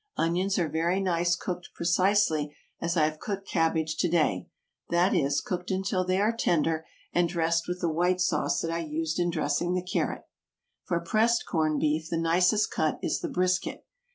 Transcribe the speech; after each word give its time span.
Onions 0.17 0.57
are 0.57 0.67
very 0.67 0.99
nice 0.99 1.35
cooked 1.35 1.69
precisely 1.75 2.55
as 2.81 2.97
I 2.97 3.03
have 3.05 3.19
cooked 3.19 3.47
cabbage 3.47 3.97
to 3.97 4.09
day; 4.09 4.47
that 4.89 5.13
is, 5.13 5.41
cooked 5.41 5.69
until 5.69 6.03
they 6.03 6.19
are 6.19 6.35
tender, 6.35 6.87
and 7.13 7.29
dressed 7.29 7.67
with 7.67 7.81
the 7.81 7.87
white 7.91 8.19
sauce 8.19 8.61
that 8.61 8.71
I 8.71 8.79
used 8.79 9.19
in 9.19 9.29
dressing 9.29 9.75
the 9.75 9.85
carrot. 9.85 10.23
For 10.85 10.99
pressed 11.01 11.45
corn 11.45 11.77
beef 11.77 12.09
the 12.09 12.17
nicest 12.17 12.71
cut 12.71 12.97
is 13.03 13.19
the 13.19 13.29
brisket. 13.29 13.85